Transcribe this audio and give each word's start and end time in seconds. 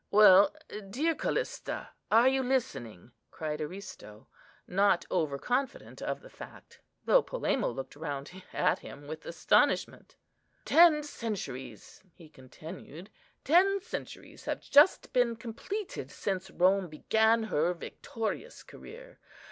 "Well, 0.09 0.55
dear 0.89 1.13
Callista, 1.13 1.91
are 2.09 2.27
you 2.27 2.41
listening?" 2.41 3.11
cried 3.29 3.61
Aristo, 3.61 4.27
not 4.67 5.05
over 5.11 5.37
confident 5.37 6.01
of 6.01 6.21
the 6.21 6.29
fact, 6.31 6.81
though 7.05 7.21
Polemo 7.21 7.69
looked 7.69 7.95
round 7.95 8.41
at 8.51 8.79
him 8.79 9.05
with 9.05 9.27
astonishment. 9.27 10.15
"Ten 10.65 11.03
centuries," 11.03 12.01
he 12.15 12.29
continued, 12.29 13.11
"ten 13.43 13.79
centuries 13.79 14.45
have 14.45 14.61
just 14.61 15.13
been 15.13 15.35
completed 15.35 16.09
since 16.09 16.49
Rome 16.49 16.87
began 16.89 17.43
her 17.43 17.71
victorious 17.75 18.63
career. 18.63 19.19